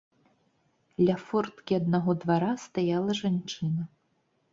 Ля 1.09 1.17
форткі 1.25 1.77
аднаго 1.81 2.11
двара 2.23 2.49
стаяла 2.63 3.11
жанчына. 3.21 3.87